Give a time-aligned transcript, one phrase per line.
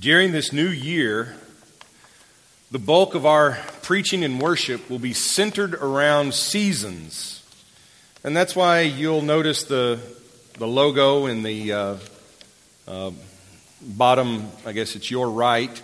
[0.00, 1.36] During this new year,
[2.70, 7.44] the bulk of our preaching and worship will be centered around seasons.
[8.24, 10.00] And that's why you'll notice the,
[10.54, 11.96] the logo in the uh,
[12.88, 13.10] uh,
[13.82, 15.82] bottom, I guess it's your right,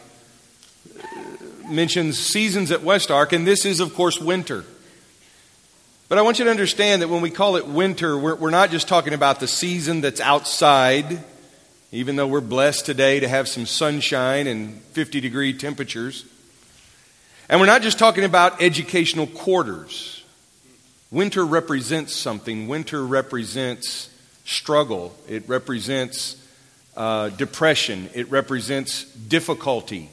[1.68, 4.64] mentions seasons at West Ark, and this is, of course, winter.
[6.08, 8.70] But I want you to understand that when we call it winter, we're, we're not
[8.70, 11.22] just talking about the season that's outside,
[11.92, 16.24] even though we're blessed today to have some sunshine and 50 degree temperatures.
[17.48, 20.24] And we're not just talking about educational quarters.
[21.10, 22.66] Winter represents something.
[22.66, 24.10] Winter represents
[24.44, 25.14] struggle.
[25.28, 26.42] It represents
[26.96, 28.10] uh, depression.
[28.14, 30.08] It represents difficulty,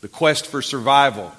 [0.00, 1.32] the quest for survival.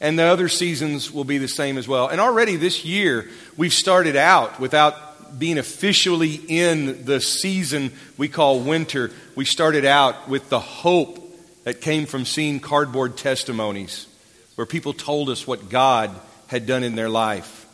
[0.00, 2.08] And the other seasons will be the same as well.
[2.08, 8.60] And already this year, we've started out without being officially in the season we call
[8.60, 9.10] winter.
[9.34, 11.24] We started out with the hope
[11.64, 14.06] that came from seeing cardboard testimonies
[14.54, 16.10] where people told us what God
[16.48, 17.66] had done in their life.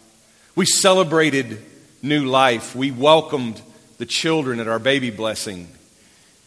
[0.57, 1.63] We celebrated
[2.03, 2.75] new life.
[2.75, 3.61] We welcomed
[3.99, 5.69] the children at our baby blessing.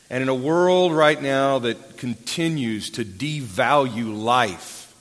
[0.10, 4.94] And in a world right now that continues to devalue life,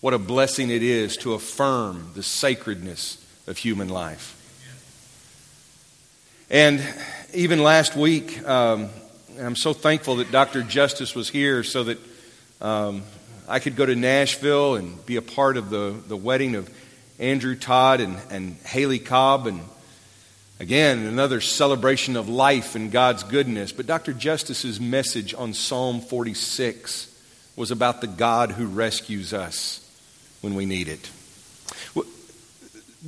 [0.00, 4.35] what a blessing it is to affirm the sacredness of human life.
[6.48, 6.80] And
[7.34, 8.88] even last week, um,
[9.40, 10.62] I'm so thankful that Dr.
[10.62, 11.98] Justice was here so that
[12.60, 13.02] um,
[13.48, 16.72] I could go to Nashville and be a part of the, the wedding of
[17.18, 19.48] Andrew Todd and, and Haley Cobb.
[19.48, 19.60] And
[20.60, 23.72] again, another celebration of life and God's goodness.
[23.72, 24.12] But Dr.
[24.12, 27.12] Justice's message on Psalm 46
[27.56, 29.80] was about the God who rescues us
[30.42, 31.10] when we need it.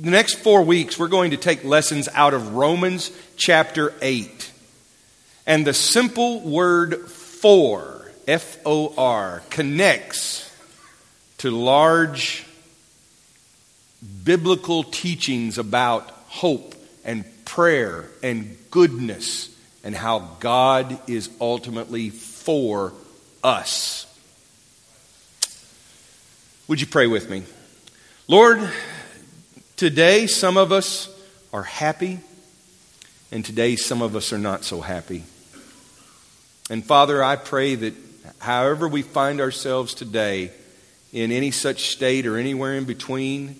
[0.01, 4.49] The next four weeks, we're going to take lessons out of Romans chapter 8.
[5.45, 10.49] And the simple word for, F O R, connects
[11.39, 12.45] to large
[14.23, 22.93] biblical teachings about hope and prayer and goodness and how God is ultimately for
[23.43, 24.05] us.
[26.69, 27.43] Would you pray with me?
[28.29, 28.71] Lord,
[29.79, 31.07] today some of us
[31.53, 32.19] are happy,
[33.31, 35.23] and today some of us are not so happy.
[36.69, 37.93] And Father, I pray that
[38.39, 40.51] however we find ourselves today,
[41.13, 43.57] in any such state or anywhere in between,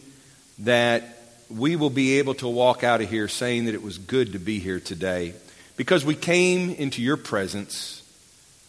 [0.60, 4.34] that we will be able to walk out of here saying that it was good
[4.34, 5.34] to be here today.
[5.78, 8.04] Because we came into your presence,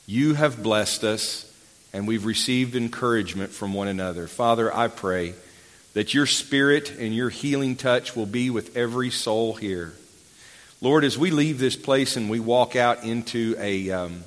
[0.06, 1.52] you have blessed us,
[1.92, 4.28] and we've received encouragement from one another.
[4.28, 5.34] Father, I pray
[5.94, 9.94] that your spirit and your healing touch will be with every soul here.
[10.80, 14.24] Lord, as we leave this place and we walk out into a, um,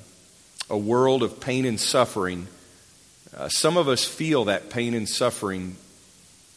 [0.70, 2.46] a world of pain and suffering,
[3.36, 5.76] uh, some of us feel that pain and suffering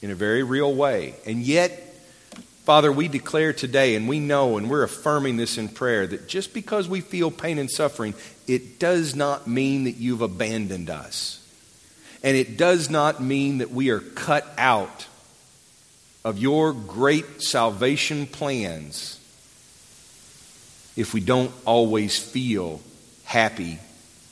[0.02, 1.16] in a very real way.
[1.26, 1.72] And yet,
[2.66, 6.54] Father, we declare today, and we know, and we're affirming this in prayer, that just
[6.54, 8.14] because we feel pain and suffering,
[8.46, 11.47] it does not mean that you've abandoned us.
[12.24, 15.08] And it does not mean that we are cut out
[16.26, 19.20] of your great salvation plans
[20.96, 22.82] if we don't always feel
[23.24, 23.80] happy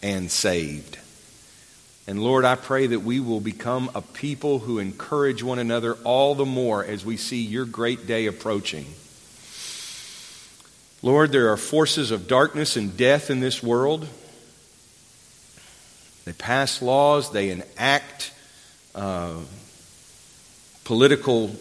[0.02, 0.98] and saved.
[2.08, 6.36] And Lord, I pray that we will become a people who encourage one another all
[6.36, 8.86] the more as we see your great day approaching.
[11.02, 14.08] Lord, there are forces of darkness and death in this world.
[16.26, 18.34] They pass laws, they enact
[18.94, 19.36] uh,
[20.84, 21.56] political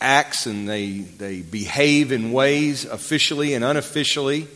[0.00, 4.48] acts, and they, they behave in ways officially and unofficially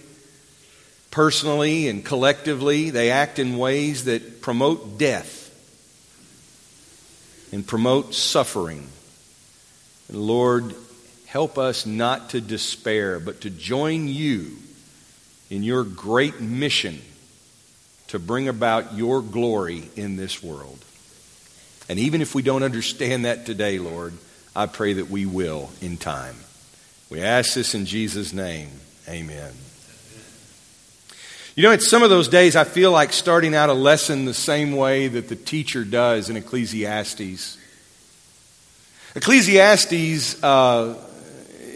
[1.17, 5.45] personally and collectively, they act in ways that promote death
[7.51, 8.87] and promote suffering.
[10.09, 10.75] And Lord,
[11.25, 14.59] help us not to despair, but to join you
[15.49, 17.01] in your great mission
[18.09, 20.79] to bring about your glory in this world.
[21.89, 24.15] And even if we don't understand that today, Lord,
[24.55, 26.37] I pray that we will in time.
[27.11, 28.71] We ask this in Jesus' name.
[29.09, 29.53] Amen.
[31.55, 34.35] You know, it's some of those days I feel like starting out a lesson the
[34.35, 37.57] same way that the teacher does in Ecclesiastes.
[39.15, 41.03] Ecclesiastes uh,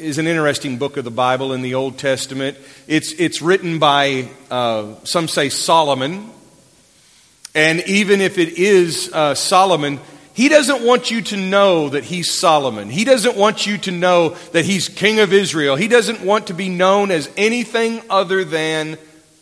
[0.01, 2.57] is an interesting book of the Bible in the Old Testament.
[2.87, 6.31] It's, it's written by, uh, some say, Solomon.
[7.55, 10.01] And even if it is uh, Solomon,
[10.41, 12.89] He doesn't want you to know that he's Solomon.
[12.89, 15.77] He doesn't want you to know that he's king of Israel.
[15.77, 18.97] He doesn't want to be known as anything other than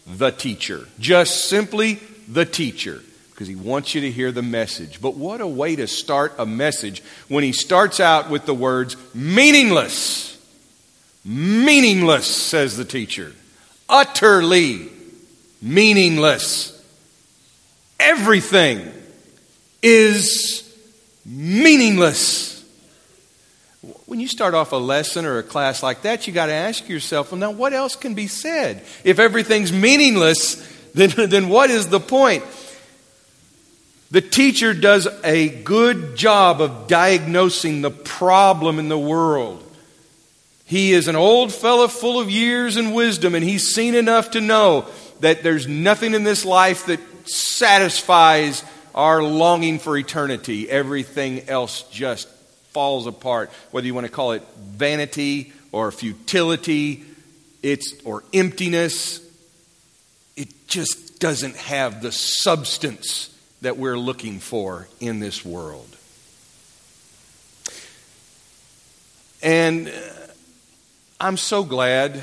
[0.07, 0.89] the teacher.
[0.99, 3.01] Just simply the teacher.
[3.31, 5.01] Because he wants you to hear the message.
[5.01, 8.97] But what a way to start a message when he starts out with the words
[9.15, 10.28] meaningless.
[11.29, 13.35] Meaningless, says the teacher.
[13.87, 14.89] Utterly
[15.61, 16.75] meaningless.
[18.01, 18.91] Everything
[19.83, 20.75] is
[21.27, 22.65] meaningless.
[24.07, 26.89] When you start off a lesson or a class like that, you got to ask
[26.89, 28.83] yourself, well, now what else can be said?
[29.05, 30.55] If everything's meaningless,
[30.95, 32.43] then, then what is the point?
[34.11, 39.68] The teacher does a good job of diagnosing the problem in the world.
[40.69, 44.41] He is an old fellow full of years and wisdom, and he's seen enough to
[44.43, 44.87] know
[45.21, 48.63] that there's nothing in this life that satisfies
[48.95, 50.69] our longing for eternity.
[50.69, 52.29] Everything else just
[52.73, 53.51] falls apart.
[53.71, 57.03] Whether you want to call it vanity or futility,
[57.63, 59.27] it's or emptiness,
[60.37, 65.89] it just doesn't have the substance that we're looking for in this world.
[69.43, 69.93] And uh,
[71.21, 72.23] I'm so glad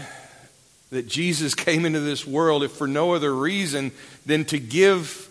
[0.92, 3.92] that Jesus came into this world, if for no other reason
[4.25, 5.30] than to give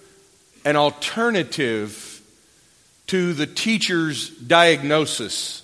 [0.66, 2.20] an alternative
[3.06, 5.62] to the teacher's diagnosis.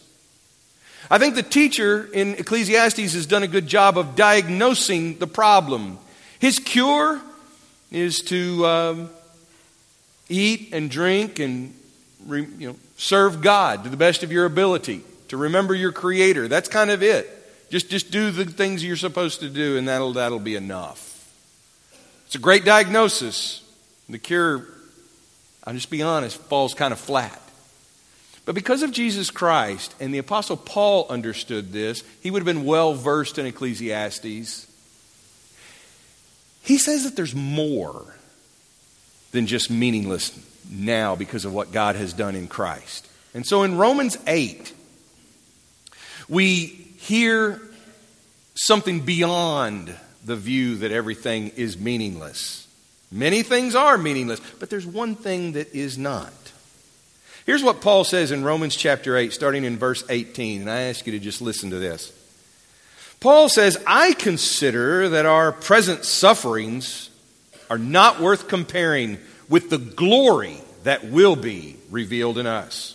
[1.11, 5.99] I think the teacher in Ecclesiastes has done a good job of diagnosing the problem.
[6.39, 7.21] His cure
[7.91, 9.11] is to um,
[10.29, 11.75] eat and drink and
[12.29, 16.49] you know, serve God to the best of your ability, to remember your Creator.
[16.49, 17.40] That's kind of it.
[17.71, 21.07] Just, just do the things you're supposed to do, and that'll, that'll be enough.
[22.27, 23.63] It's a great diagnosis.
[24.09, 24.67] The cure,
[25.65, 27.41] I'll just be honest, falls kind of flat.
[28.45, 32.65] But because of Jesus Christ, and the Apostle Paul understood this, he would have been
[32.65, 34.67] well versed in Ecclesiastes.
[36.63, 38.05] He says that there's more
[39.31, 40.37] than just meaningless
[40.69, 43.07] now because of what God has done in Christ.
[43.33, 44.73] And so in Romans 8,
[46.29, 47.61] we hear
[48.55, 49.95] something beyond
[50.25, 52.69] the view that everything is meaningless.
[53.11, 56.33] Many things are meaningless, but there's one thing that is not.
[57.47, 61.07] Here's what Paul says in Romans chapter 8, starting in verse 18, and I ask
[61.07, 62.13] you to just listen to this.
[63.19, 67.11] Paul says, I consider that our present sufferings
[67.71, 69.19] are not worth comparing
[69.49, 72.95] with the glory that will be revealed in us.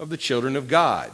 [0.00, 1.12] of the children of God.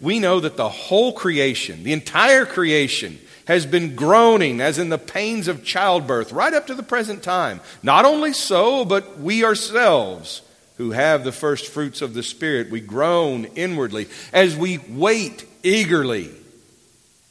[0.00, 4.98] We know that the whole creation, the entire creation, has been groaning as in the
[4.98, 7.60] pains of childbirth right up to the present time.
[7.82, 10.42] Not only so, but we ourselves
[10.78, 16.30] who have the first fruits of the Spirit, we groan inwardly as we wait eagerly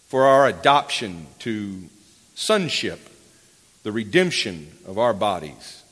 [0.08, 1.82] for our adoption to
[2.36, 3.00] sonship,
[3.84, 5.84] the redemption of our bodies.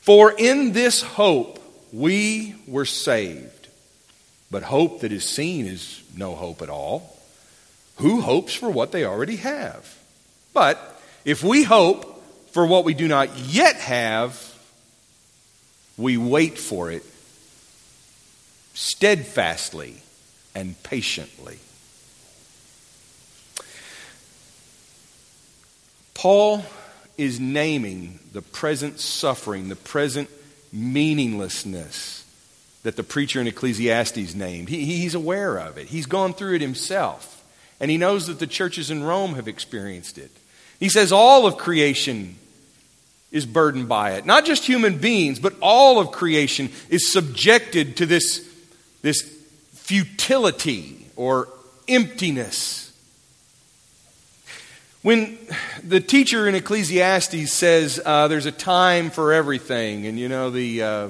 [0.00, 1.58] For in this hope
[1.92, 3.55] we were saved.
[4.50, 7.18] But hope that is seen is no hope at all.
[7.96, 9.98] Who hopes for what they already have?
[10.52, 12.22] But if we hope
[12.52, 14.40] for what we do not yet have,
[15.96, 17.02] we wait for it
[18.74, 19.96] steadfastly
[20.54, 21.58] and patiently.
[26.14, 26.64] Paul
[27.16, 30.30] is naming the present suffering, the present
[30.72, 32.25] meaninglessness
[32.86, 34.68] that the preacher in Ecclesiastes named.
[34.68, 37.44] He, he's aware of it, he's gone through it himself,
[37.80, 40.30] and he knows that the churches in Rome have experienced it.
[40.78, 42.36] He says all of creation
[43.32, 44.24] is burdened by it.
[44.24, 48.48] Not just human beings, but all of creation is subjected to this,
[49.02, 49.20] this
[49.72, 51.48] futility or
[51.88, 52.96] emptiness.
[55.02, 55.36] When
[55.82, 60.82] the teacher in Ecclesiastes says uh, there's a time for everything, and you know, the.
[60.84, 61.08] Uh,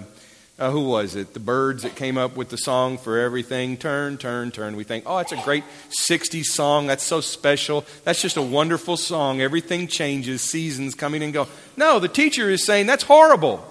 [0.58, 1.34] uh, who was it?
[1.34, 3.76] The Byrds that came up with the song for everything.
[3.76, 4.74] Turn, turn, turn.
[4.74, 5.64] We think, oh, it's a great
[6.08, 6.86] 60s song.
[6.86, 7.84] That's so special.
[8.04, 9.42] That's just a wonderful song.
[9.42, 11.46] Everything changes, seasons coming and go.
[11.76, 13.70] No, the teacher is saying that's horrible.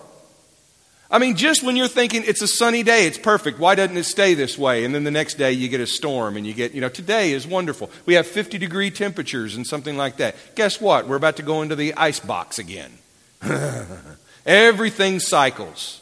[1.10, 3.58] I mean, just when you're thinking it's a sunny day, it's perfect.
[3.58, 4.86] Why doesn't it stay this way?
[4.86, 7.32] And then the next day you get a storm and you get, you know, today
[7.32, 7.90] is wonderful.
[8.06, 10.36] We have 50 degree temperatures and something like that.
[10.56, 11.08] Guess what?
[11.08, 12.92] We're about to go into the ice box again.
[14.46, 16.02] Everything cycles.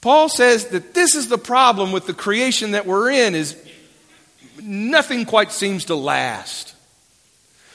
[0.00, 3.56] Paul says that this is the problem with the creation that we're in is
[4.62, 6.74] nothing quite seems to last.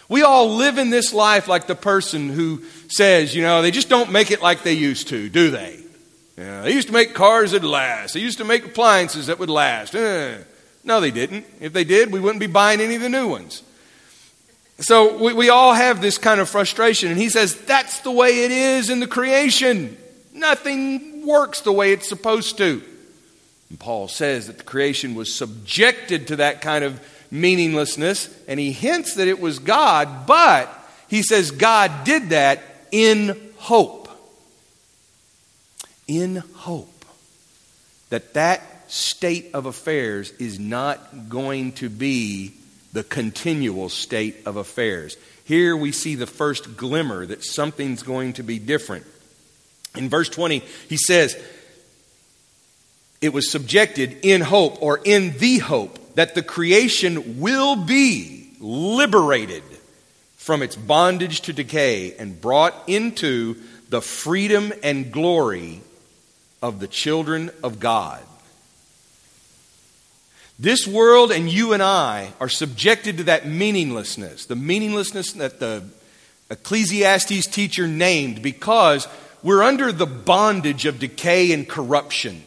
[0.07, 3.89] We all live in this life like the person who says, you know, they just
[3.89, 5.79] don't make it like they used to, do they?
[6.37, 8.13] Yeah, they used to make cars that last.
[8.13, 9.95] They used to make appliances that would last.
[9.95, 10.37] Eh.
[10.83, 11.45] No, they didn't.
[11.59, 13.63] If they did, we wouldn't be buying any of the new ones.
[14.79, 17.09] So we, we all have this kind of frustration.
[17.09, 19.97] And he says, that's the way it is in the creation.
[20.33, 22.81] Nothing works the way it's supposed to.
[23.69, 26.99] And Paul says that the creation was subjected to that kind of
[27.31, 30.69] meaninglessness, and he hints that it was God, but
[31.07, 34.09] he says God did that in hope.
[36.07, 37.05] In hope
[38.09, 42.53] that that state of affairs is not going to be
[42.93, 45.17] the continual state of affairs.
[45.43, 49.05] Here we see the first glimmer that something's going to be different.
[49.97, 50.59] In verse 20,
[50.89, 51.37] he says,
[53.21, 59.63] It was subjected in hope or in the hope that the creation will be liberated
[60.37, 63.55] from its bondage to decay and brought into
[63.89, 65.81] the freedom and glory
[66.61, 68.23] of the children of God.
[70.57, 75.83] This world and you and I are subjected to that meaninglessness, the meaninglessness that the
[76.49, 79.07] Ecclesiastes teacher named because
[79.45, 82.41] we're under the bondage of decay and corruption.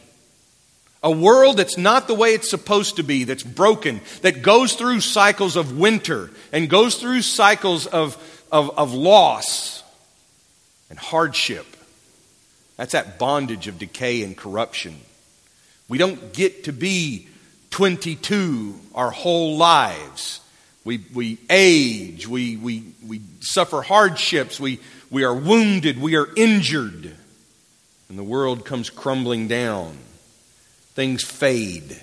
[1.01, 4.99] A world that's not the way it's supposed to be, that's broken, that goes through
[4.99, 8.17] cycles of winter and goes through cycles of,
[8.51, 9.81] of, of loss
[10.89, 11.65] and hardship.
[12.75, 14.97] That's that bondage of decay and corruption.
[15.87, 17.29] We don't get to be
[17.69, 20.41] 22 our whole lives.
[20.83, 27.15] We, we age, we, we, we suffer hardships, we, we are wounded, we are injured,
[28.09, 29.97] and the world comes crumbling down
[30.99, 31.97] things fade.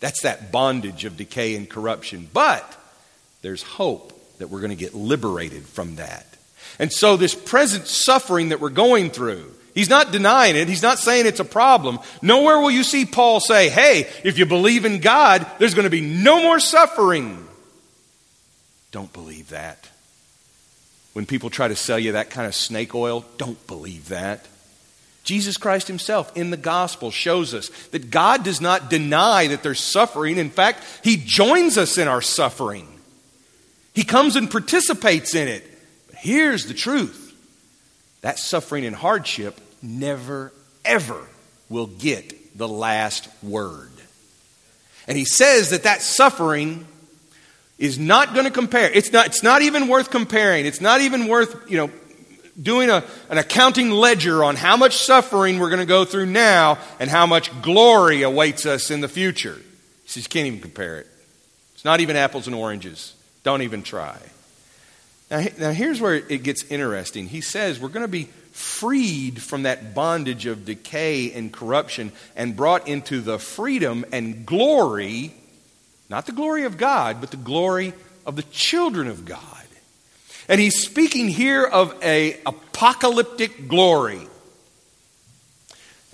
[0.00, 2.28] That's that bondage of decay and corruption.
[2.32, 2.76] But
[3.42, 6.26] there's hope that we're going to get liberated from that.
[6.80, 10.66] And so, this present suffering that we're going through, he's not denying it.
[10.66, 12.00] He's not saying it's a problem.
[12.22, 15.90] Nowhere will you see Paul say, hey, if you believe in God, there's going to
[15.90, 17.46] be no more suffering.
[18.90, 19.88] Don't believe that.
[21.12, 24.46] When people try to sell you that kind of snake oil, don't believe that.
[25.24, 29.80] Jesus Christ himself in the gospel shows us that God does not deny that there's
[29.80, 30.36] suffering.
[30.36, 32.88] In fact, he joins us in our suffering.
[33.94, 35.64] He comes and participates in it.
[36.08, 37.20] But here's the truth
[38.22, 40.52] that suffering and hardship never,
[40.84, 41.26] ever
[41.68, 43.90] will get the last word.
[45.06, 46.86] And he says that that suffering
[47.82, 48.88] is not going to compare.
[48.92, 50.66] It's not, it's not even worth comparing.
[50.66, 51.90] It's not even worth, you know,
[52.60, 56.78] doing a, an accounting ledger on how much suffering we're going to go through now
[57.00, 59.56] and how much glory awaits us in the future.
[59.56, 61.08] He says, you can't even compare it.
[61.74, 63.14] It's not even apples and oranges.
[63.42, 64.16] Don't even try.
[65.28, 67.26] Now, now here's where it gets interesting.
[67.26, 72.54] He says we're going to be freed from that bondage of decay and corruption and
[72.54, 75.34] brought into the freedom and glory,
[76.12, 77.94] not the glory of God, but the glory
[78.26, 79.40] of the children of God.
[80.46, 84.20] And he's speaking here of a apocalyptic glory.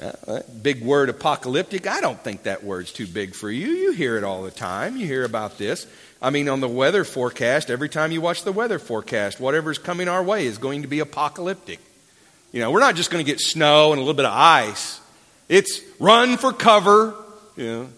[0.00, 1.88] Uh, big word apocalyptic.
[1.88, 3.66] I don't think that word's too big for you.
[3.66, 4.96] You hear it all the time.
[4.96, 5.88] You hear about this.
[6.22, 10.06] I mean, on the weather forecast, every time you watch the weather forecast, whatever's coming
[10.06, 11.80] our way is going to be apocalyptic.
[12.52, 15.00] You know, we're not just going to get snow and a little bit of ice.
[15.48, 17.16] It's run for cover.
[17.56, 17.88] You know,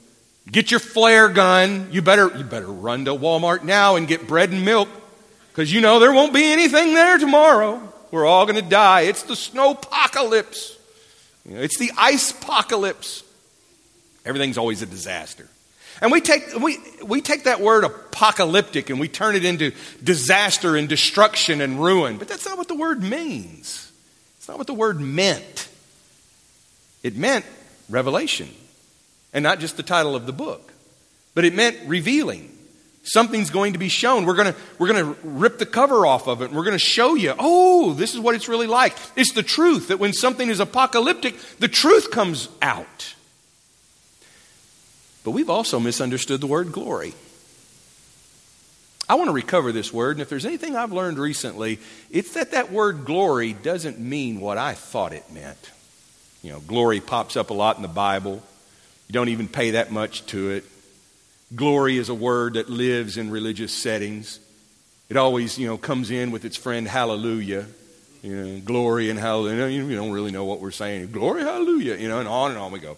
[0.51, 1.89] get your flare gun.
[1.91, 4.89] You better you better run to Walmart now and get bread and milk
[5.49, 7.81] because you know there won't be anything there tomorrow.
[8.11, 9.03] We're all going to die.
[9.03, 10.77] It's the snow apocalypse.
[11.45, 13.23] You know, it's the ice apocalypse.
[14.25, 15.49] Everything's always a disaster.
[16.01, 20.77] And we take, we, we take that word apocalyptic and we turn it into disaster
[20.77, 22.17] and destruction and ruin.
[22.17, 23.91] But that's not what the word means.
[24.39, 25.69] It's not what the word meant.
[27.03, 27.45] It meant
[27.89, 28.49] revelation.
[29.33, 30.73] And not just the title of the book,
[31.35, 32.57] but it meant revealing.
[33.03, 34.27] Something's going to be shown.
[34.27, 36.79] We're going to, we're going to rip the cover off of it and we're going
[36.79, 38.97] to show you, oh, this is what it's really like.
[39.17, 43.15] It's the truth that when something is apocalyptic, the truth comes out.
[45.25, 47.15] But we've also misunderstood the word glory.
[49.09, 51.81] I want to recover this word, and if there's anything I've learned recently,
[52.13, 55.71] it's that that word glory doesn't mean what I thought it meant.
[56.45, 58.43] You know, glory pops up a lot in the Bible.
[59.11, 60.65] You don't even pay that much to it.
[61.57, 64.39] Glory is a word that lives in religious settings.
[65.09, 67.67] It always, you know, comes in with its friend hallelujah.
[68.23, 69.67] You know, glory and hallelujah.
[69.67, 71.11] You don't really know what we're saying.
[71.11, 71.97] Glory, hallelujah.
[71.97, 72.97] You know, and on and on we go.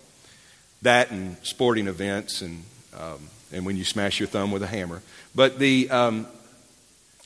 [0.82, 2.62] That and sporting events and
[2.94, 5.00] um, and when you smash your thumb with a hammer.
[5.34, 6.26] But the um,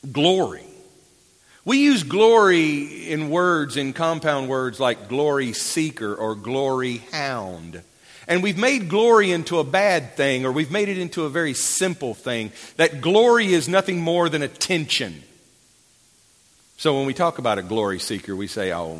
[0.09, 0.63] glory.
[1.65, 7.81] We use glory in words, in compound words like glory seeker or glory hound.
[8.27, 11.53] And we've made glory into a bad thing, or we've made it into a very
[11.53, 12.51] simple thing.
[12.75, 15.23] That glory is nothing more than attention.
[16.75, 18.99] So when we talk about a glory seeker, we say, oh,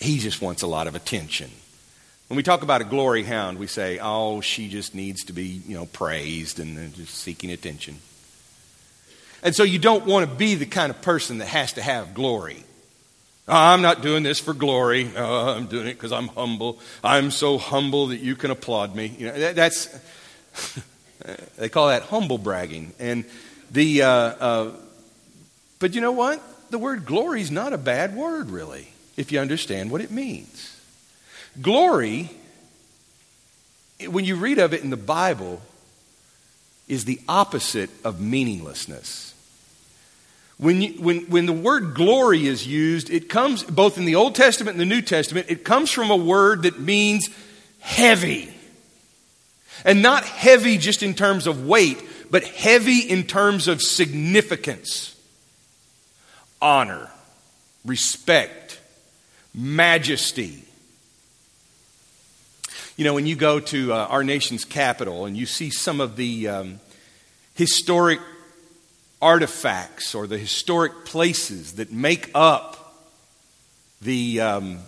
[0.00, 1.50] he just wants a lot of attention.
[2.28, 5.62] When we talk about a glory hound, we say, oh, she just needs to be,
[5.66, 7.98] you know, praised and just seeking attention.
[9.42, 12.14] And so you don't want to be the kind of person that has to have
[12.14, 12.62] glory.
[13.50, 15.10] I'm not doing this for glory.
[15.16, 16.78] Oh, I'm doing it because I'm humble.
[17.02, 19.14] I'm so humble that you can applaud me.
[19.18, 19.98] You know, that, that's
[21.58, 22.92] they call that humble bragging.
[23.00, 23.24] And
[23.72, 24.72] the uh, uh,
[25.80, 26.40] but you know what?
[26.70, 30.80] The word glory is not a bad word, really, if you understand what it means.
[31.60, 32.30] Glory,
[34.06, 35.60] when you read of it in the Bible,
[36.86, 39.29] is the opposite of meaninglessness.
[40.60, 44.34] When, you, when, when the word glory is used, it comes both in the Old
[44.34, 47.30] Testament and the New Testament, it comes from a word that means
[47.78, 48.52] heavy.
[49.86, 51.98] And not heavy just in terms of weight,
[52.30, 55.18] but heavy in terms of significance,
[56.60, 57.10] honor,
[57.86, 58.78] respect,
[59.54, 60.62] majesty.
[62.98, 66.16] You know, when you go to uh, our nation's capital and you see some of
[66.16, 66.80] the um,
[67.54, 68.20] historic
[69.22, 73.04] artifacts or the historic places that make up
[74.00, 74.78] the, um,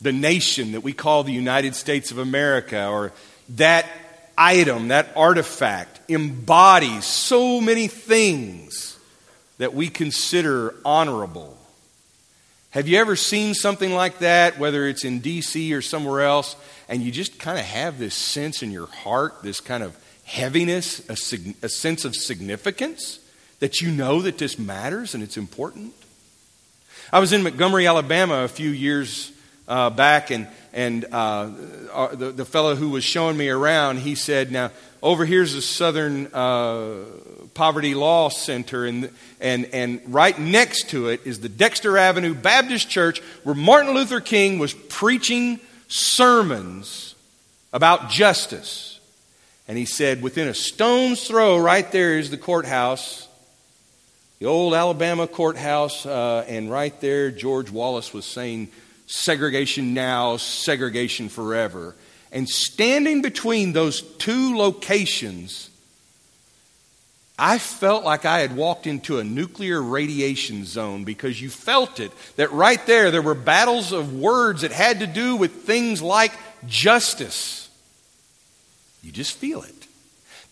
[0.00, 3.12] the nation that we call the United States of America, or
[3.50, 3.86] that
[4.36, 8.98] item, that artifact, embodies so many things
[9.58, 11.56] that we consider honorable.
[12.70, 15.74] Have you ever seen something like that, whether it's in D.C.
[15.74, 16.56] or somewhere else,
[16.88, 21.08] and you just kind of have this sense in your heart, this kind of heaviness,
[21.08, 23.18] a, sig- a sense of significance?
[23.60, 25.94] That you know that this matters and it's important?
[27.12, 29.32] I was in Montgomery, Alabama a few years
[29.68, 31.50] uh, back, and, and uh,
[31.92, 34.70] uh, the, the fellow who was showing me around, he said, Now,
[35.02, 37.04] over here's the Southern uh,
[37.54, 42.88] Poverty Law Center, and, and, and right next to it is the Dexter Avenue Baptist
[42.88, 47.14] Church where Martin Luther King was preaching sermons
[47.72, 49.00] about justice.
[49.68, 53.28] And he said, Within a stone's throw, right there is the courthouse
[54.40, 58.68] the old Alabama courthouse, uh, and right there, George Wallace was saying,
[59.06, 61.94] segregation now, segregation forever.
[62.32, 65.68] And standing between those two locations,
[67.38, 72.10] I felt like I had walked into a nuclear radiation zone because you felt it.
[72.36, 76.32] That right there, there were battles of words that had to do with things like
[76.66, 77.68] justice.
[79.02, 79.86] You just feel it.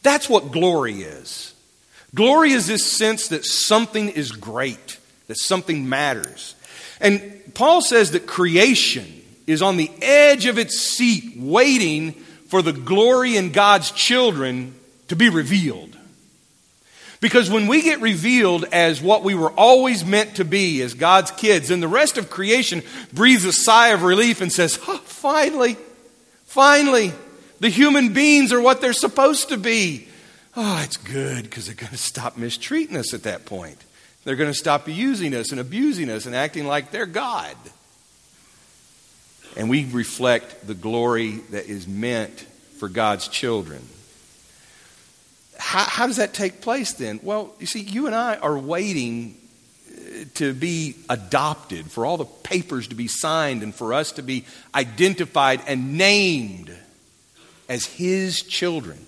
[0.02, 1.54] That's what glory is.
[2.14, 6.54] Glory is this sense that something is great, that something matters.
[7.00, 9.06] And Paul says that creation
[9.46, 12.12] is on the edge of its seat, waiting
[12.48, 14.74] for the glory in God's children
[15.08, 15.96] to be revealed.
[17.20, 21.30] Because when we get revealed as what we were always meant to be as God's
[21.32, 25.76] kids, then the rest of creation breathes a sigh of relief and says, oh, finally,
[26.44, 27.12] finally,
[27.58, 30.08] the human beings are what they're supposed to be
[30.60, 33.78] oh, it's good because they're going to stop mistreating us at that point.
[34.24, 37.56] They're going to stop using us and abusing us and acting like they're God.
[39.56, 42.40] And we reflect the glory that is meant
[42.78, 43.80] for God's children.
[45.58, 47.20] How, how does that take place then?
[47.22, 49.36] Well, you see, you and I are waiting
[49.90, 54.22] uh, to be adopted, for all the papers to be signed, and for us to
[54.22, 54.44] be
[54.74, 56.76] identified and named
[57.68, 58.98] as His children.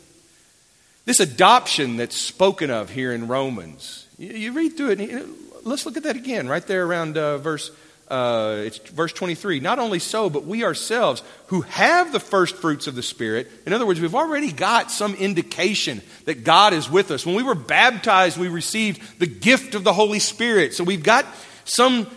[1.04, 5.26] This adoption that's spoken of here in Romans, you, you read through it.
[5.64, 7.70] let's look at that again, right there around uh, verse.
[8.08, 9.60] Uh, it's verse 23.
[9.60, 13.48] Not only so, but we ourselves who have the first fruits of the Spirit.
[13.66, 17.24] In other words, we've already got some indication that God is with us.
[17.24, 20.74] When we were baptized, we received the gift of the Holy Spirit.
[20.74, 21.24] So we've got
[21.64, 22.08] some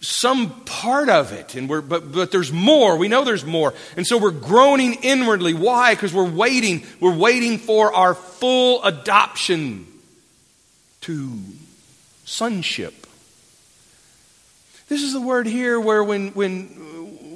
[0.00, 2.96] some part of it and we're but but there's more.
[2.96, 3.74] We know there's more.
[3.96, 5.52] And so we're groaning inwardly.
[5.52, 5.94] Why?
[5.94, 6.86] Because we're waiting.
[7.00, 9.86] We're waiting for our full adoption
[11.02, 11.38] to
[12.24, 13.06] sonship.
[14.88, 16.90] This is the word here where when when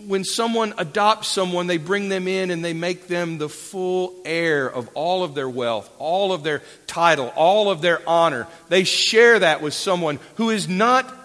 [0.09, 4.71] when someone adopts someone, they bring them in and they make them the full heir
[4.71, 8.47] of all of their wealth, all of their title, all of their honor.
[8.69, 11.24] They share that with someone who is not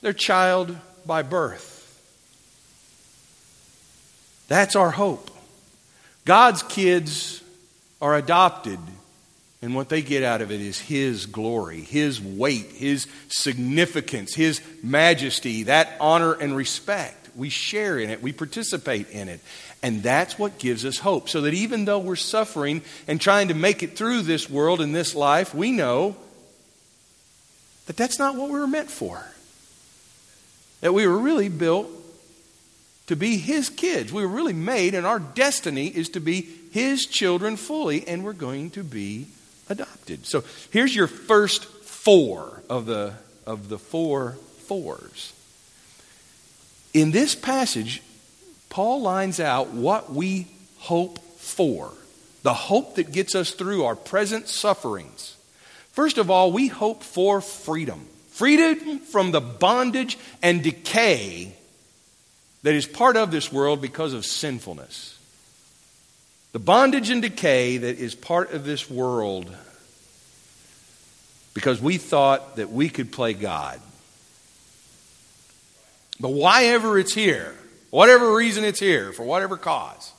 [0.00, 1.72] their child by birth.
[4.48, 5.30] That's our hope.
[6.24, 7.42] God's kids
[8.00, 8.78] are adopted,
[9.62, 14.60] and what they get out of it is His glory, His weight, His significance, His
[14.82, 17.28] majesty, that honor and respect.
[17.34, 19.40] We share in it, we participate in it.
[19.82, 21.28] And that's what gives us hope.
[21.28, 24.94] So that even though we're suffering and trying to make it through this world and
[24.94, 26.16] this life, we know
[27.86, 29.24] that that's not what we were meant for.
[30.86, 31.88] That we were really built
[33.08, 34.12] to be His kids.
[34.12, 38.32] We were really made, and our destiny is to be His children fully, and we're
[38.32, 39.26] going to be
[39.68, 40.26] adopted.
[40.26, 43.14] So here's your first four of the,
[43.48, 44.36] of the four
[44.68, 45.32] fours.
[46.94, 48.00] In this passage,
[48.68, 50.46] Paul lines out what we
[50.78, 51.90] hope for
[52.44, 55.36] the hope that gets us through our present sufferings.
[55.90, 61.54] First of all, we hope for freedom freedom from the bondage and decay
[62.62, 65.18] that is part of this world because of sinfulness.
[66.52, 69.50] The bondage and decay that is part of this world
[71.54, 73.80] because we thought that we could play God.
[76.20, 77.54] But why ever it's here,
[77.88, 80.12] whatever reason it's here, for whatever cause,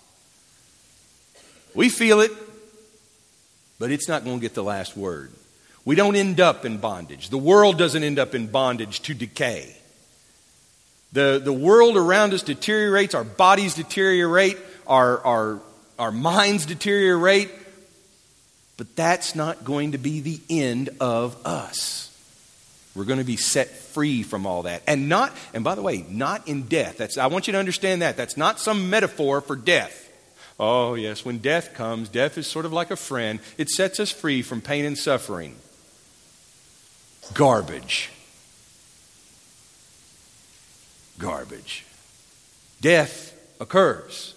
[1.75, 2.31] we feel it,
[3.77, 5.31] but it's not going to get the last word.
[5.87, 7.29] We don't end up in bondage.
[7.29, 9.73] The world doesn't end up in bondage to decay.
[11.13, 15.61] The, the world around us deteriorates, our bodies deteriorate, our, our,
[15.97, 17.49] our minds deteriorate,
[18.75, 22.13] but that's not going to be the end of us.
[22.93, 24.83] We're going to be set free from all that.
[24.87, 26.97] And not, and by the way, not in death.
[26.97, 28.17] That's, I want you to understand that.
[28.17, 30.11] That's not some metaphor for death.
[30.59, 33.39] Oh, yes, when death comes, death is sort of like a friend.
[33.57, 35.55] It sets us free from pain and suffering.
[37.33, 38.09] Garbage.
[41.19, 41.85] Garbage.
[42.81, 44.35] Death occurs.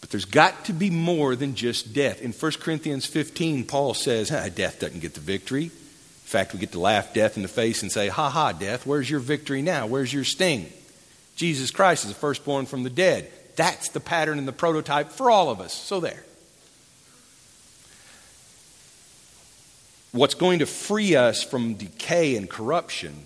[0.00, 2.20] But there's got to be more than just death.
[2.20, 6.58] In 1 Corinthians 15, Paul says, ah, Death doesn't get the victory In fact, we
[6.58, 9.62] get to laugh death in the face and say, Ha ha, death, where's your victory
[9.62, 9.86] now?
[9.86, 10.70] Where's your sting?
[11.36, 13.30] Jesus Christ is the firstborn from the dead.
[13.56, 15.72] That's the pattern and the prototype for all of us.
[15.72, 16.22] So there.
[20.14, 23.16] What's going to free us from decay and corruption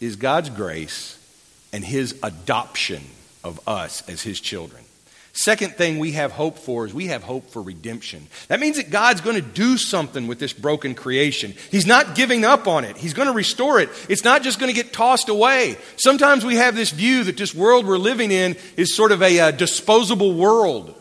[0.00, 1.18] is God's grace
[1.74, 3.02] and His adoption
[3.44, 4.82] of us as His children.
[5.34, 8.28] Second thing we have hope for is we have hope for redemption.
[8.48, 11.52] That means that God's going to do something with this broken creation.
[11.70, 12.96] He's not giving up on it.
[12.96, 13.90] He's going to restore it.
[14.08, 15.76] It's not just going to get tossed away.
[15.96, 19.38] Sometimes we have this view that this world we're living in is sort of a
[19.38, 20.94] uh, disposable world.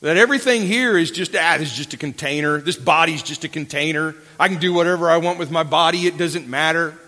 [0.00, 2.58] That everything here is just, ah, this is just a container.
[2.58, 4.14] This body's just a container.
[4.38, 6.06] I can do whatever I want with my body.
[6.06, 6.98] It doesn't matter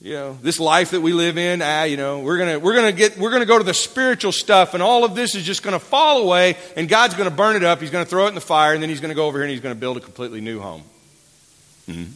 [0.00, 2.92] you know this life that we live in ah you know we're gonna we're gonna
[2.92, 5.78] get we're gonna go to the spiritual stuff and all of this is just gonna
[5.78, 8.72] fall away and god's gonna burn it up he's gonna throw it in the fire
[8.72, 10.82] and then he's gonna go over here and he's gonna build a completely new home
[11.86, 12.10] mm-hmm.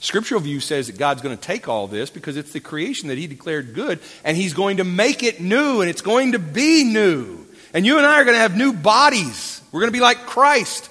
[0.00, 3.26] scriptural view says that god's gonna take all this because it's the creation that he
[3.26, 7.46] declared good and he's going to make it new and it's going to be new
[7.72, 10.90] and you and i are gonna have new bodies we're gonna be like christ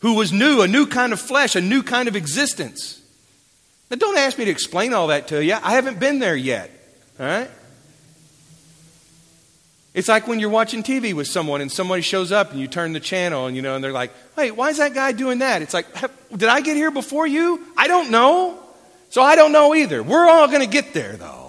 [0.00, 2.96] who was new a new kind of flesh a new kind of existence
[3.90, 5.54] now, don't ask me to explain all that to you.
[5.54, 6.70] I haven't been there yet.
[7.20, 7.50] All right?
[9.94, 12.92] It's like when you're watching TV with someone and somebody shows up and you turn
[12.92, 15.62] the channel and you know and they're like, "Wait, why is that guy doing that?"
[15.62, 15.86] It's like,
[16.36, 17.64] "Did I get here before you?
[17.78, 18.58] I don't know."
[19.08, 20.02] So I don't know either.
[20.02, 21.45] We're all going to get there though.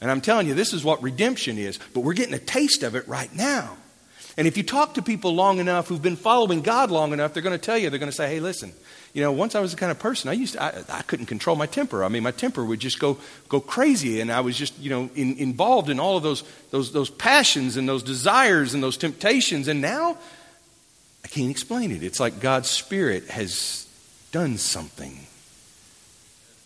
[0.00, 2.94] And I'm telling you, this is what redemption is, but we're getting a taste of
[2.94, 3.76] it right now.
[4.36, 7.42] And if you talk to people long enough who've been following God long enough, they're
[7.42, 8.72] going to tell you, they're going to say, hey, listen,
[9.12, 11.26] you know, once I was the kind of person, I used to, I, I couldn't
[11.26, 12.04] control my temper.
[12.04, 14.20] I mean, my temper would just go, go crazy.
[14.20, 17.76] And I was just, you know, in, involved in all of those, those, those passions
[17.76, 19.68] and those desires and those temptations.
[19.68, 20.16] And now
[21.24, 22.02] I can't explain it.
[22.02, 23.86] It's like God's Spirit has
[24.32, 25.26] done something.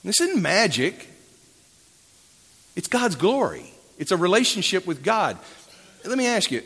[0.04, 1.08] This isn't magic.
[2.76, 3.72] It's God's glory.
[3.98, 5.38] It's a relationship with God.
[6.04, 6.62] Let me ask you,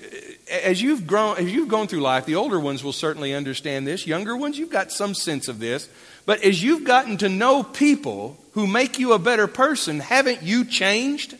[0.50, 4.06] as you've grown, as you've gone through life, the older ones will certainly understand this.
[4.06, 5.88] Younger ones, you've got some sense of this.
[6.26, 10.64] But as you've gotten to know people who make you a better person, haven't you
[10.64, 11.36] changed?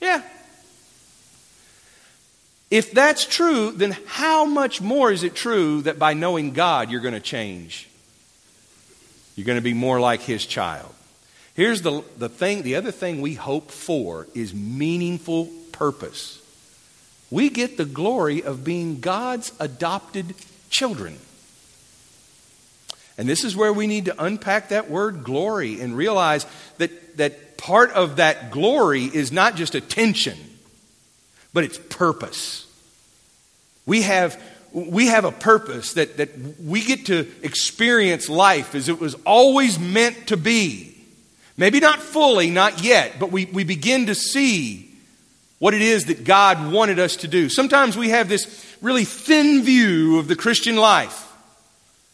[0.00, 0.22] Yeah.
[2.70, 7.00] If that's true, then how much more is it true that by knowing God, you're
[7.00, 7.88] going to change?
[9.36, 10.94] You're going to be more like His child.
[11.60, 16.40] Here's the, the thing, the other thing we hope for is meaningful purpose.
[17.30, 20.34] We get the glory of being God's adopted
[20.70, 21.18] children.
[23.18, 26.46] And this is where we need to unpack that word glory and realize
[26.78, 30.38] that, that part of that glory is not just attention,
[31.52, 32.66] but it's purpose.
[33.84, 34.42] We have,
[34.72, 39.78] we have a purpose that, that we get to experience life as it was always
[39.78, 40.89] meant to be.
[41.60, 44.90] Maybe not fully, not yet, but we, we begin to see
[45.58, 47.50] what it is that God wanted us to do.
[47.50, 51.30] Sometimes we have this really thin view of the Christian life.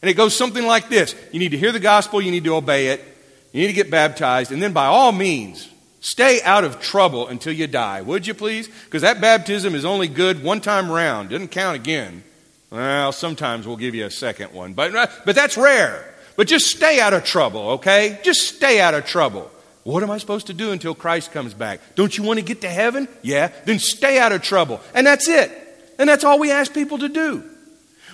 [0.03, 2.57] And it goes something like this You need to hear the gospel, you need to
[2.57, 3.05] obey it,
[3.53, 7.53] you need to get baptized, and then by all means, stay out of trouble until
[7.53, 8.03] you die.
[8.03, 8.67] Would you please?
[8.67, 12.25] Because that baptism is only good one time around, doesn't count again.
[12.71, 14.93] Well, sometimes we'll give you a second one, but,
[15.25, 16.16] but that's rare.
[16.37, 18.20] But just stay out of trouble, okay?
[18.22, 19.51] Just stay out of trouble.
[19.85, 21.81] What am I supposed to do until Christ comes back?
[21.94, 23.09] Don't you want to get to heaven?
[23.22, 24.81] Yeah, then stay out of trouble.
[24.94, 25.51] And that's it.
[25.99, 27.44] And that's all we ask people to do.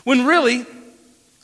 [0.05, 0.67] When really,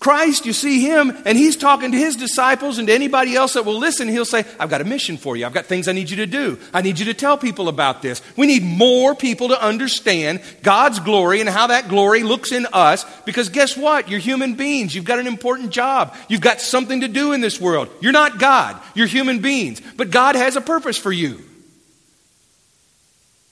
[0.00, 3.64] Christ, you see him, and he's talking to his disciples and to anybody else that
[3.64, 4.06] will listen.
[4.06, 5.44] He'll say, I've got a mission for you.
[5.44, 6.56] I've got things I need you to do.
[6.72, 8.22] I need you to tell people about this.
[8.36, 13.04] We need more people to understand God's glory and how that glory looks in us.
[13.24, 14.08] Because guess what?
[14.08, 14.94] You're human beings.
[14.94, 16.14] You've got an important job.
[16.28, 17.88] You've got something to do in this world.
[18.00, 18.80] You're not God.
[18.94, 19.82] You're human beings.
[19.96, 21.42] But God has a purpose for you.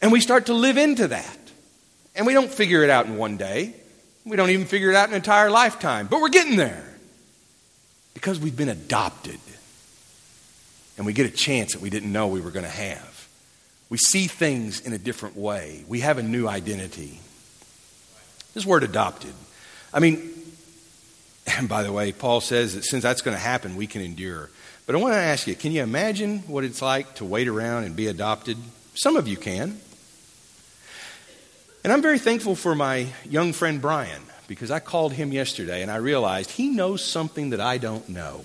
[0.00, 1.38] And we start to live into that.
[2.14, 3.74] And we don't figure it out in one day.
[4.26, 6.84] We don't even figure it out in an entire lifetime, but we're getting there
[8.12, 9.38] because we've been adopted
[10.96, 13.28] and we get a chance that we didn't know we were going to have.
[13.88, 17.20] We see things in a different way, we have a new identity.
[18.52, 19.34] This word adopted.
[19.94, 20.32] I mean,
[21.46, 24.50] and by the way, Paul says that since that's going to happen, we can endure.
[24.86, 27.84] But I want to ask you can you imagine what it's like to wait around
[27.84, 28.56] and be adopted?
[28.94, 29.80] Some of you can.
[31.86, 35.90] And I'm very thankful for my young friend Brian because I called him yesterday and
[35.90, 38.44] I realized he knows something that I don't know.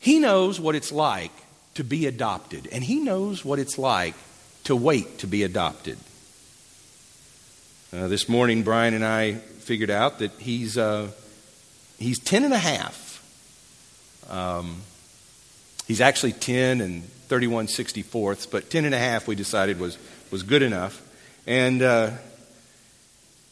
[0.00, 1.30] He knows what it's like
[1.74, 4.16] to be adopted, and he knows what it's like
[4.64, 5.96] to wait to be adopted.
[7.92, 11.06] Uh, this morning, Brian and I figured out that he's, uh,
[12.00, 13.22] he's 10 and a half.
[14.28, 14.82] Um,
[15.86, 19.98] he's actually 10 and 31 64ths, but 10 and a half we decided was,
[20.32, 21.00] was good enough.
[21.46, 22.10] And uh,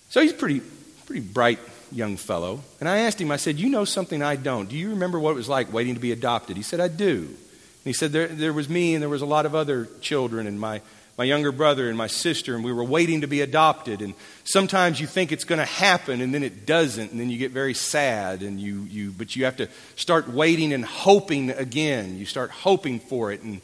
[0.09, 0.61] so he's a pretty,
[1.07, 1.59] pretty bright
[1.91, 2.61] young fellow.
[2.81, 4.69] And I asked him, I said, You know something I don't.
[4.69, 6.57] Do you remember what it was like waiting to be adopted?
[6.57, 7.19] He said, I do.
[7.19, 10.47] And he said, There, there was me and there was a lot of other children
[10.47, 10.81] and my,
[11.19, 14.01] my younger brother and my sister, and we were waiting to be adopted.
[14.01, 17.37] And sometimes you think it's going to happen and then it doesn't, and then you
[17.37, 18.43] get very sad.
[18.43, 22.17] And you, you, but you have to start waiting and hoping again.
[22.17, 23.43] You start hoping for it.
[23.43, 23.61] And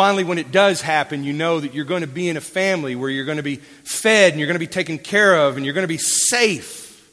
[0.00, 2.96] Finally, when it does happen, you know that you're going to be in a family
[2.96, 5.66] where you're going to be fed and you're going to be taken care of and
[5.66, 7.06] you're going to be safe.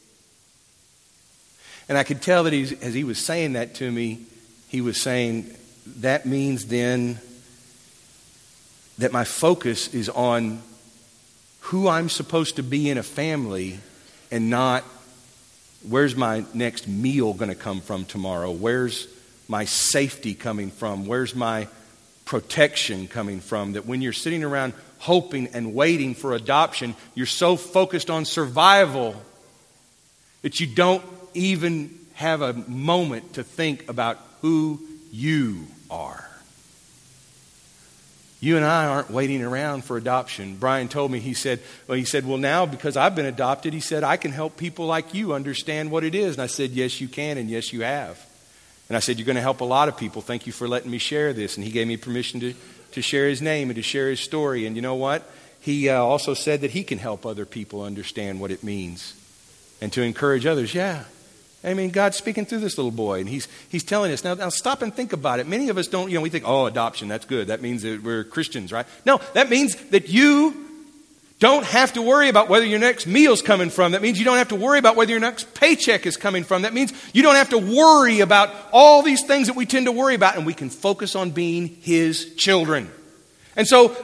[1.86, 4.20] And I could tell that he, as he was saying that to me,
[4.68, 5.54] he was saying,
[5.98, 7.18] that means then
[8.96, 10.62] that my focus is on
[11.60, 13.80] who I'm supposed to be in a family
[14.30, 14.82] and not
[15.86, 18.50] where's my next meal going to come from tomorrow?
[18.50, 19.08] Where's
[19.46, 21.04] my safety coming from?
[21.04, 21.68] Where's my
[22.28, 23.72] protection coming from.
[23.72, 29.16] That when you're sitting around hoping and waiting for adoption, you're so focused on survival
[30.42, 34.78] that you don't even have a moment to think about who
[35.10, 36.22] you are.
[38.40, 40.56] You and I aren't waiting around for adoption.
[40.56, 43.80] Brian told me, he said, well, he said, well, now because I've been adopted, he
[43.80, 46.34] said, I can help people like you understand what it is.
[46.34, 48.22] And I said, yes, you can, and yes, you have.
[48.88, 50.22] And I said, You're going to help a lot of people.
[50.22, 51.56] Thank you for letting me share this.
[51.56, 52.54] And he gave me permission to,
[52.92, 54.66] to share his name and to share his story.
[54.66, 55.28] And you know what?
[55.60, 59.14] He uh, also said that he can help other people understand what it means
[59.80, 60.74] and to encourage others.
[60.74, 61.04] Yeah.
[61.64, 64.22] I mean, God's speaking through this little boy, and he's, he's telling us.
[64.22, 65.48] Now, now, stop and think about it.
[65.48, 67.48] Many of us don't, you know, we think, oh, adoption, that's good.
[67.48, 68.86] That means that we're Christians, right?
[69.04, 70.67] No, that means that you
[71.38, 73.92] don't have to worry about whether your next meal's coming from.
[73.92, 76.62] That means you don't have to worry about whether your next paycheck is coming from.
[76.62, 79.92] That means you don't have to worry about all these things that we tend to
[79.92, 82.90] worry about, and we can focus on being His children.
[83.54, 83.94] And so,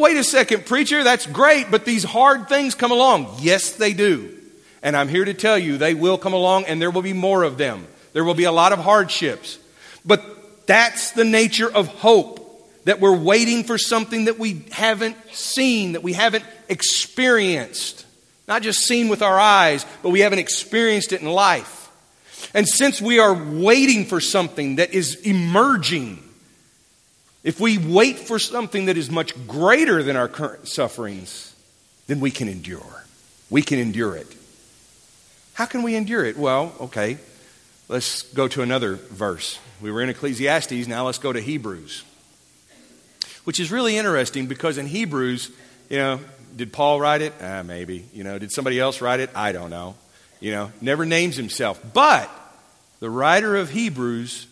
[0.00, 3.36] wait a second, preacher, that's great, but these hard things come along.
[3.38, 4.36] Yes, they do.
[4.82, 7.44] And I'm here to tell you they will come along, and there will be more
[7.44, 7.86] of them.
[8.12, 9.58] There will be a lot of hardships.
[10.04, 12.41] But that's the nature of hope
[12.84, 18.04] that we're waiting for something that we haven't seen, that we haven't experienced.
[18.48, 21.90] Not just seen with our eyes, but we haven't experienced it in life.
[22.54, 26.22] And since we are waiting for something that is emerging,
[27.44, 31.54] if we wait for something that is much greater than our current sufferings,
[32.08, 33.04] then we can endure.
[33.48, 34.26] We can endure it.
[35.54, 36.36] How can we endure it?
[36.36, 37.18] Well, okay,
[37.88, 39.58] let's go to another verse.
[39.80, 42.04] We were in Ecclesiastes, now let's go to Hebrews.
[43.44, 45.50] Which is really interesting because in Hebrews,
[45.88, 46.20] you know,
[46.56, 47.32] did Paul write it?
[47.40, 48.04] Ah, maybe.
[48.12, 49.30] You know, did somebody else write it?
[49.34, 49.96] I don't know.
[50.40, 51.80] You know, never names himself.
[51.92, 52.30] But
[53.00, 54.46] the writer of Hebrews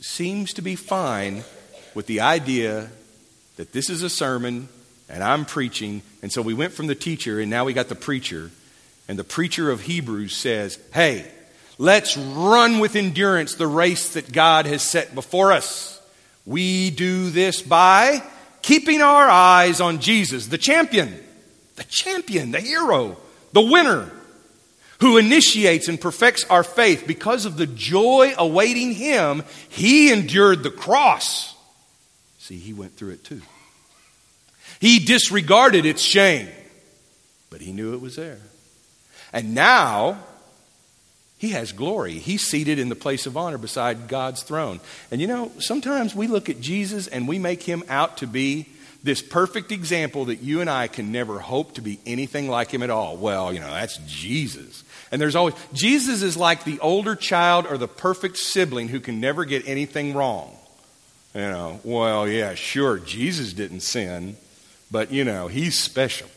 [0.00, 1.44] seems to be fine
[1.94, 2.90] with the idea
[3.56, 4.68] that this is a sermon
[5.08, 6.02] and I'm preaching.
[6.22, 8.50] And so we went from the teacher and now we got the preacher.
[9.08, 11.30] And the preacher of Hebrews says, Hey,
[11.78, 16.00] let's run with endurance the race that God has set before us.
[16.46, 18.22] We do this by
[18.62, 21.18] keeping our eyes on Jesus, the champion,
[21.76, 23.16] the champion, the hero,
[23.52, 24.10] the winner,
[25.00, 29.42] who initiates and perfects our faith because of the joy awaiting him.
[29.68, 31.52] He endured the cross
[32.42, 33.40] See, he went through it too.
[34.80, 36.48] He disregarded its shame,
[37.50, 38.40] but he knew it was there.
[39.32, 40.18] And now,
[41.42, 42.20] he has glory.
[42.20, 44.78] He's seated in the place of honor beside God's throne.
[45.10, 48.66] And you know, sometimes we look at Jesus and we make him out to be
[49.02, 52.80] this perfect example that you and I can never hope to be anything like him
[52.80, 53.16] at all.
[53.16, 54.84] Well, you know, that's Jesus.
[55.10, 59.18] And there's always, Jesus is like the older child or the perfect sibling who can
[59.18, 60.56] never get anything wrong.
[61.34, 64.36] You know, well, yeah, sure, Jesus didn't sin,
[64.92, 66.28] but, you know, he's special.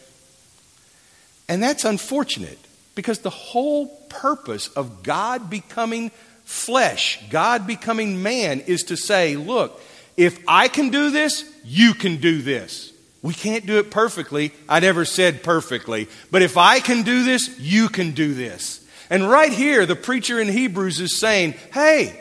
[1.48, 2.58] And that's unfortunate
[2.96, 6.12] because the whole purpose of God becoming
[6.46, 9.80] flesh, God becoming man, is to say, look,
[10.18, 12.94] if I can do this, you can do this.
[13.22, 14.52] We can't do it perfectly.
[14.70, 16.08] I never said perfectly.
[16.32, 18.86] But if I can do this, you can do this.
[19.10, 22.20] And right here, the preacher in Hebrews is saying, hey,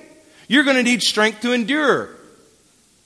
[0.49, 2.11] you're going to need strength to endure.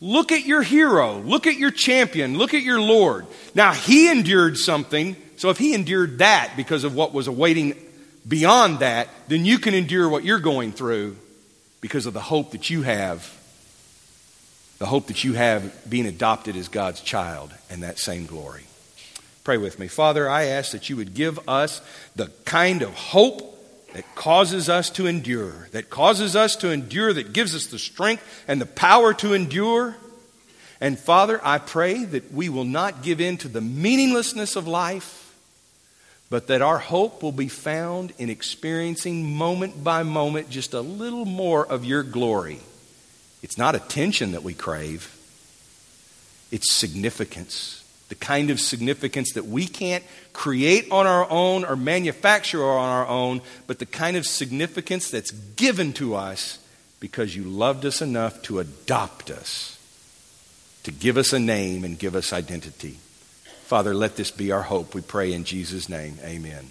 [0.01, 1.19] Look at your hero.
[1.19, 2.39] Look at your champion.
[2.39, 3.27] Look at your Lord.
[3.55, 5.17] Now, he endured something.
[5.39, 7.77] So, if he endured that because of what was awaiting
[8.27, 11.17] beyond that, then you can endure what you're going through
[11.81, 13.35] because of the hope that you have.
[14.79, 18.65] The hope that you have being adopted as God's child and that same glory.
[19.43, 19.89] Pray with me.
[19.89, 21.81] Father, I ask that you would give us
[22.15, 23.59] the kind of hope
[23.95, 28.45] that causes us to endure, that causes us to endure, that gives us the strength
[28.47, 29.97] and the power to endure.
[30.81, 35.28] And Father, I pray that we will not give in to the meaninglessness of life,
[36.31, 41.25] but that our hope will be found in experiencing moment by moment just a little
[41.25, 42.61] more of your glory.
[43.43, 45.15] It's not attention that we crave,
[46.51, 52.65] it's significance the kind of significance that we can't create on our own or manufacture
[52.65, 56.59] on our own, but the kind of significance that's given to us
[57.01, 59.79] because you loved us enough to adopt us,
[60.83, 62.99] to give us a name and give us identity.
[63.69, 64.95] Father, let this be our hope.
[64.95, 66.17] We pray in Jesus' name.
[66.25, 66.65] Amen.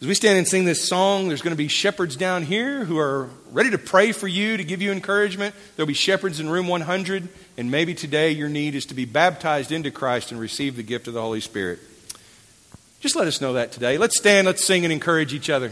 [0.00, 2.98] As we stand and sing this song, there's going to be shepherds down here who
[2.98, 5.54] are ready to pray for you, to give you encouragement.
[5.76, 7.28] There'll be shepherds in room 100,
[7.58, 11.06] and maybe today your need is to be baptized into Christ and receive the gift
[11.06, 11.80] of the Holy Spirit.
[13.00, 13.98] Just let us know that today.
[13.98, 15.70] Let's stand, let's sing, and encourage each other.